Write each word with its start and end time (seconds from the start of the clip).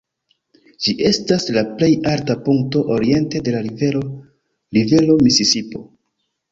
Ĝi 0.85 0.93
estas 1.09 1.45
la 1.57 1.63
plej 1.75 1.91
alta 2.13 2.37
punkto 2.47 2.83
oriente 2.99 3.45
de 3.49 3.55
la 3.59 3.63
Rivero 3.69 4.05
Rivero 4.79 5.23
Misisipo. 5.29 5.89